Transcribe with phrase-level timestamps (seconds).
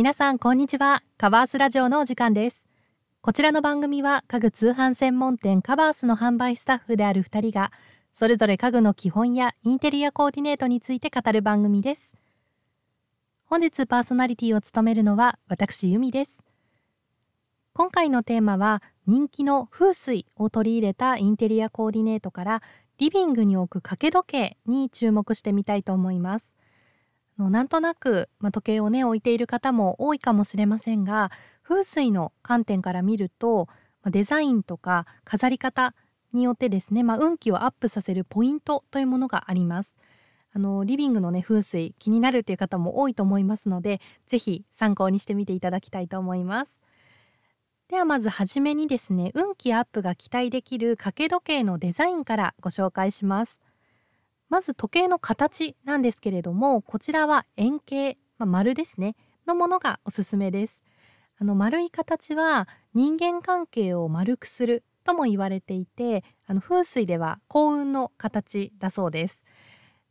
[0.00, 1.02] 皆さんこんにちは。
[1.18, 2.66] カバースラジオのお時間です。
[3.20, 7.70] こちらの番組は家具通販専門店カバースの販売スタッフである2人が
[8.14, 12.14] それぞれ家具の基本やインテリアコーディネートについて語る番組です。
[13.44, 16.42] 本日パーソナリティを務めるのは私由美です。
[17.74, 22.62] 今回のテーマは人気の風水を取り入れたインテリアコーディネートから
[22.96, 26.54] リビングに置く掛け時計に注目してみたいと思います。
[27.48, 31.30] なんとなく、まあ、時計をね置いている方も多いかもしれませんが
[31.62, 33.68] 風水の観点から見ると、
[34.02, 35.94] まあ、デザインとか飾り方
[36.32, 39.94] によってですね、まあ、運気をアップさせるポイントというものがあります。
[40.52, 46.80] あのリビングのね風水気になるっていう方も多いと思いますので是非参考にしてみていただきたいと思います。
[47.88, 53.60] ではまずはじめにですね運気アップが期待できる掛け時計のデザインからご紹介します。
[54.50, 59.16] まず時計の形なんですけれどもこちらは円形、まあ、丸ですね。
[59.46, 60.82] のものがおすすめです。
[61.38, 69.42] あの丸い形は人間関係を丸くするとも言われていてあの風水では幸運の形だそうです。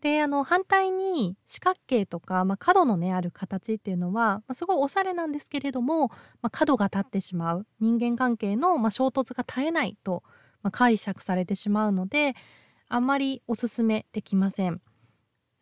[0.00, 6.08] であの反対に四角形とか、まあ、角のねある形っていうのは、まあ、すごいおしゃれなんですけれども、
[6.42, 7.66] まあ、角が立ってしまう。
[7.80, 10.22] 人間関係の、ま衝突が絶えないと、
[10.62, 12.34] ま解釈されてしまうので
[12.94, 14.80] あんまりおすすめできません。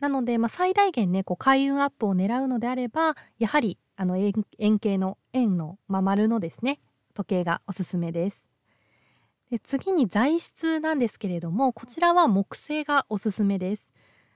[0.00, 6.78] なので、まあ、最大限ねこう開運アップを狙うのであればやはりあの円形の円の、まあ、丸のですね
[7.14, 8.50] 時計がおすすめです。
[9.50, 13.90] で次に材質なんですけれどもこちらは木製がおすすめです。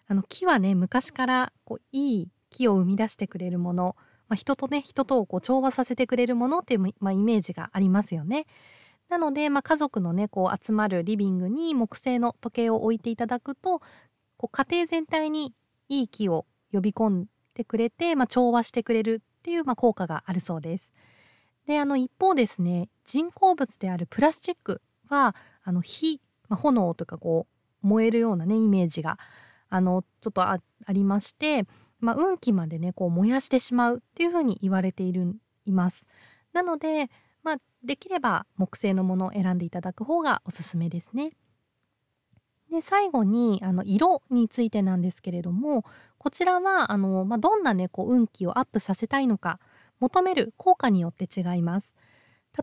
[0.06, 3.94] あの木はね昔からこういい木を生み出してくれるもの、
[4.28, 8.46] まあ、人とね人とをこう調和させてくれるものっていう、まあ、イメージがありますよね。
[9.08, 13.80] なので、まあ、家族のねこう集まるリビングに木製の時計を置いていただくと
[14.36, 15.54] こう家庭全体に
[15.88, 20.92] いい気を呼び込んでくれて、まあ、調和してくれるっていう、まあ、効果があるそうです。
[21.66, 27.46] であの一方ですね人工物であるプラスチックはあの火、まあ、炎とかこ
[27.82, 29.18] う燃えるようなねイメージが
[29.68, 31.64] あのちょっとありまして、
[32.00, 36.06] まあ、運気までねこう燃やしてしまうっていうふうに言われているいます。
[36.52, 37.10] なので
[37.46, 41.30] まあ、できれば木製のものを選んでいただく方がおすすめですね。
[42.72, 45.84] で最後にあの色についてなんですけれども
[46.18, 49.60] こちらはあの、まあ、どんな、ね、こう運気をアップさせたいのか
[50.00, 51.94] 求める効果によって違います。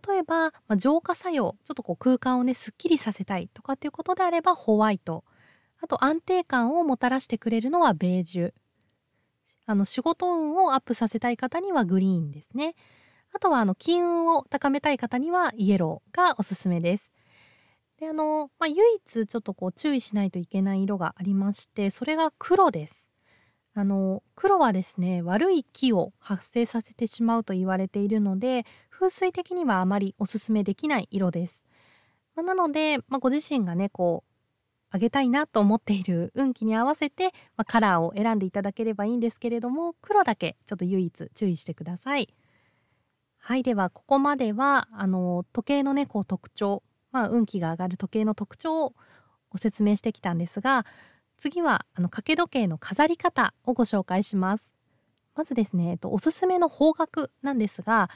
[0.06, 5.24] 例えば、まあ、浄化作用ちょっとこう空間をねすっきりさせたいとかっていうことであればホワイト
[5.82, 8.54] あと安定感をもたらしてくれるのはベージュ
[9.66, 12.76] あの仕事運をアップさせたい方にはグリーンですね。
[13.34, 17.12] あとはあの金運を高めたい方にはイエローがおすすめです。
[18.00, 23.10] であの、まあ、唯一ちょっとこう注意しないといけない色がありましてそれが黒です。
[23.76, 31.66] あの黒はですね悪い気を発生させてしまうと言われているので風水的にはあまりおすすめできない色です。
[32.36, 34.34] まあ、なので、まあ、ご自身がねこう
[34.92, 42.28] あげたいなと思っている運気に合わせて、まあ、カラーを選んでいただければいいんですけれども黒だけちょっと唯一注意してください。
[43.46, 46.82] はいではここまではあの時計のねこう特徴、
[47.12, 48.94] まあ、運気が上がる時計の特徴を
[49.50, 50.86] ご説明してきたんですが
[51.36, 54.74] 次はあの掛け時計の飾り方をご紹介します。
[55.36, 58.10] まずですね、えっと、おすすめの方角なんですが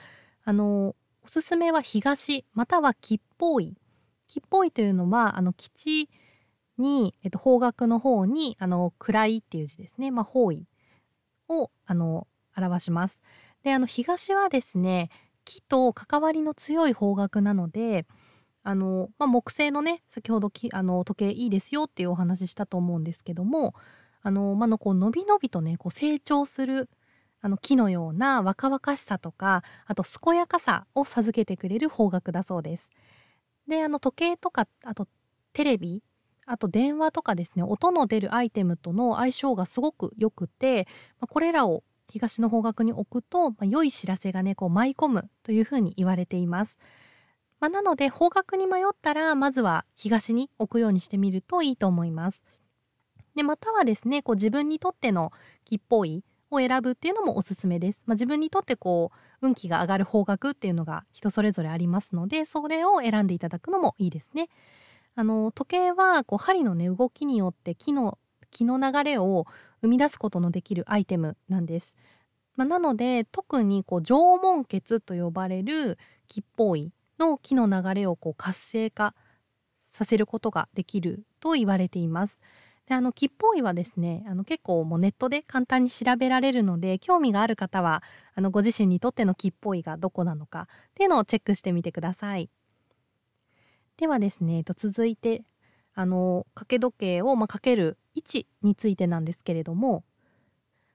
[0.46, 0.96] あの
[1.26, 3.76] おすすめは東または吉方位。
[4.28, 6.10] 吉方位というのはあの基地
[6.78, 10.70] に、えっと、方角の方にあの暗いっていう字ですね、まあ、方位
[11.50, 13.22] をあの表します。
[13.68, 15.10] であの東はですね
[15.44, 18.06] 木と関わりの強い方角なので
[18.64, 23.76] あの、まあ、木製のね先ほどきあの時計いいですよっていうお話ししたと思うんですけども
[24.22, 26.90] あの、まあのこう伸び伸びとねこう成長する
[27.42, 32.90] あの木のような若々しさとかあと健やかさを授けてくれる方角だそうです。
[33.68, 35.10] であの時計とかあと
[35.52, 36.02] テレビ
[36.46, 40.88] あと電話とかですね音の出るアイテムとの相性がすごく良くて、
[41.20, 46.80] ま、これらを東の方角に置くと、まあ、良い知らせがねこう舞い込むというふうに言われています。
[47.60, 52.44] まあ、なので方角に迷ったらまずは東に置くようにしてみるといいと思います。
[53.36, 55.32] でまたはですねこう自分にとっての
[55.66, 58.04] 木っぽいを選ぶっていうのもおすすめです。
[58.06, 64.50] まあ、自分にとってこう運気が上がる方角っていうのが人それぞれありますのでそれを選んでいただくのもいいですね。
[65.16, 68.20] あの時計はこう針のね動きによって木の
[68.52, 69.46] 気の流れを
[69.82, 71.96] 生み出すことのできるアイテムなんです。
[72.56, 75.98] まあ、なので特にこう縄文血と呼ばれる
[76.28, 79.14] 木っぽいの木の流れをこう活性化
[79.86, 82.40] させることができると言われています。
[82.88, 88.02] であの吉報位はですねあの結構もうネットで簡単に調べられるので興味がある方は
[88.34, 92.50] あのご自身にとっての吉報位がどこなのかっていうのをチェックしてみてください。
[93.98, 95.44] ではですね、えっと、続いて
[95.96, 100.04] あの掛け時計を、まあ、かける位置についてなんですけれども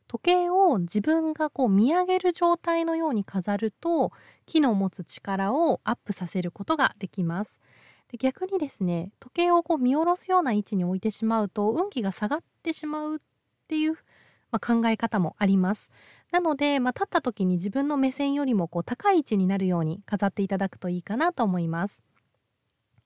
[0.08, 4.12] 時計を自分がこう見上げる状態のように飾ると
[4.44, 7.60] 木の持つ力をアップさせることができます。
[8.10, 13.18] で逆にですね時計をこう見下ろすような位置に置いてしまうと運気が下がってしまうっ
[13.68, 13.92] ていう、
[14.50, 15.90] まあ、考え方もあります。
[16.30, 22.02] なので、まあ、立った時に自分の目線よりもこう高い位置になるように飾っていただくといいかなと思います。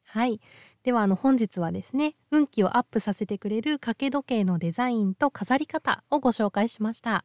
[0.07, 0.41] はい
[0.87, 7.25] ではあの本日はですね運気をアップさせてくれる掛け時計のデザインと飾り方をご紹介しました。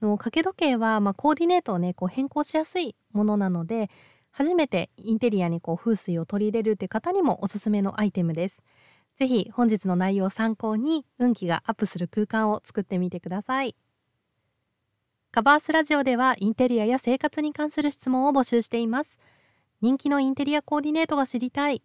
[0.00, 3.90] の掛け時計はまあコーディネートをねこう変更しやすいものなので
[4.30, 8.62] 初めてインテリアにこう風水を取り入れるって方にもおすすめのアイテムです。
[9.16, 13.74] ぜひ本日の内容を参考に運気がアップする空間を作ってみてください。
[15.32, 19.18] カバースラジオではインテリアや生活に関する質問を募集しています。
[19.80, 21.82] 人気のインテリアコーディネートが知りたい。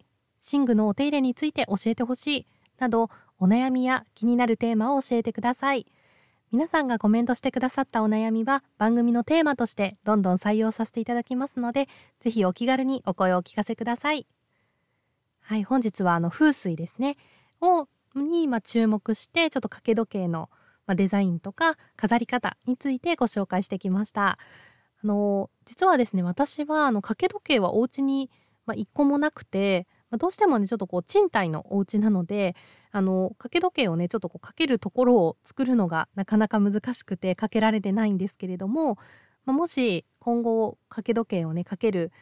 [0.52, 2.46] 寝具のお手入れについて教えてほしい
[2.78, 5.86] などお悩みや気になるテーマを教えてください。
[6.50, 11.88] 皆さんがコメントしてくださったお悩みは番組のテーマとしてどんどん採用させていただきますので
[12.20, 14.26] ぜひお気軽にお声をお聞かせください。
[15.40, 17.16] はい本日はあの風水ですね。
[17.60, 20.48] をに今注目してちょっと掛け時計の
[20.88, 24.38] デザインとか飾り方についてご紹介してきました。
[25.02, 28.30] あの実はですね私はあの掛け時計はお家に
[28.68, 32.56] まあ、1個もなくてまあ、どうしてもねちょっとこう賃貸のお家なので
[32.90, 38.96] あの掛け時計をねちょっとこうかけるところを作るのがなかなか難しくてかけられてないんですけれども、
[39.44, 42.12] まあ、もし今後掛け時計をねかける、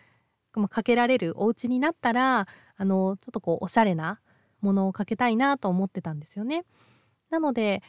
[0.55, 4.21] まあ、かけられるお家になったらあのちょっとこうおしゃれな
[4.61, 6.65] ものをかけたいなと思ってたんですよね。
[7.31, 7.83] なので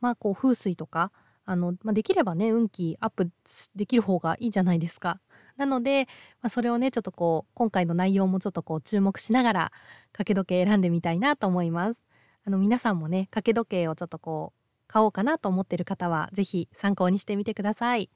[0.00, 1.12] まあこう風水とか
[1.44, 3.30] あの、まあ、できればね運気アップ
[3.74, 5.20] できる方がいいじゃないですか。
[5.56, 6.06] なので、
[6.42, 9.72] まあ、それをねちょっとこう今回の内容もちょっとこう注目しながら
[10.12, 12.02] 掛け時計選んでみたいなと思います。
[12.46, 18.10] あの皆さんもね掛け時計をちょっとこう買おうかなと思ってる方は是非参考にしてみてください。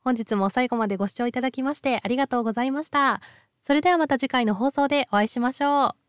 [0.00, 3.20] 本日も最後までご視聴いただきましてありがとうございました。
[3.62, 6.07] それではまた次回の放送でお会いしましょう。